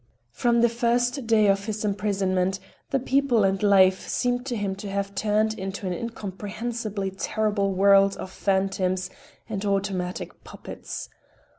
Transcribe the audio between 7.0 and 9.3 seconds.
terrible world of phantoms